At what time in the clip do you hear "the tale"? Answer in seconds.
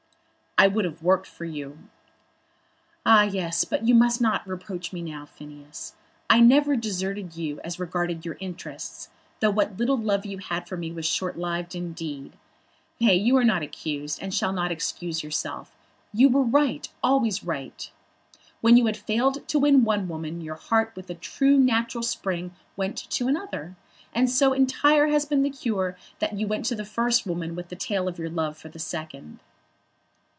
27.69-28.07